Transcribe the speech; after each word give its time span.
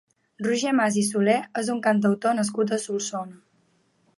Roger 0.45 0.71
Mas 0.77 0.95
i 1.01 1.03
Solé 1.09 1.35
és 1.63 1.69
un 1.75 1.81
cantautor 1.89 2.35
nascut 2.41 2.75
a 2.79 2.81
Solsona. 2.87 3.39